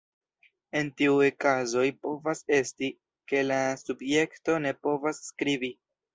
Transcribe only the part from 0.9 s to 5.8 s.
tiuj kazoj povas esti, ke la subjekto ne povas skribi.